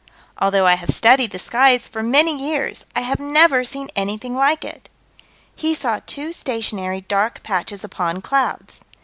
"Although 0.39 0.65
I 0.65 0.77
have 0.77 0.89
studied 0.89 1.29
the 1.29 1.37
skies 1.37 1.87
for 1.87 2.01
many 2.01 2.33
years, 2.35 2.87
I 2.95 3.01
have 3.01 3.19
never 3.19 3.63
seen 3.63 3.89
anything 3.95 4.35
like 4.35 4.65
it." 4.65 4.89
He 5.55 5.75
saw 5.75 5.99
two 6.07 6.33
stationary 6.33 7.01
dark 7.01 7.43
patches 7.43 7.83
upon 7.83 8.23
clouds. 8.23 8.83